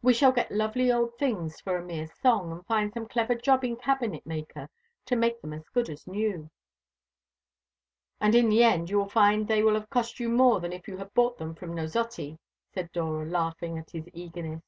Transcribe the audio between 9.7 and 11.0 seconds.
have cost you more than if you